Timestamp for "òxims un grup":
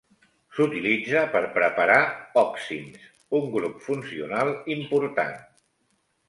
2.43-3.77